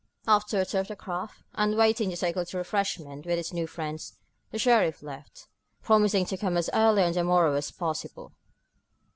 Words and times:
After 0.25 0.59
a 0.59 0.65
tour 0.65 0.81
of 0.81 0.87
the 0.87 0.95
craft, 0.95 1.43
and 1.53 1.77
waiting 1.77 2.09
to 2.09 2.17
take 2.17 2.35
a 2.35 2.39
little 2.39 2.57
refreshment 2.57 3.23
with 3.23 3.37
his 3.37 3.53
new 3.53 3.67
friends, 3.67 4.17
the 4.49 4.57
sheriff 4.57 5.03
left, 5.03 5.45
promising 5.83 6.25
to 6.25 6.37
come 6.37 6.57
as 6.57 6.71
early 6.73 7.03
on 7.03 7.11
the 7.13 7.23
morrow 7.23 7.53
as 7.53 7.69
possible. 7.69 8.33